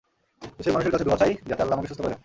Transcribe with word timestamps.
দেশের 0.57 0.73
মানুষের 0.73 0.91
কাছে 0.93 1.05
দোয়া 1.07 1.21
চাই, 1.21 1.31
যাতে 1.49 1.61
আল্লাহ 1.63 1.75
আমাকে 1.75 1.89
সুস্থ 1.89 2.01
করে 2.03 2.11
দেন। 2.13 2.19